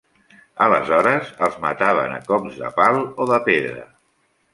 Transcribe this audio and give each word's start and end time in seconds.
Aleshores 0.67 1.27
els 1.47 1.59
mataven 1.65 2.15
a 2.15 2.17
cops 2.31 2.57
de 2.63 2.71
pal 2.79 2.97
o 3.25 3.29
de 3.33 3.39
pedra. 3.51 3.85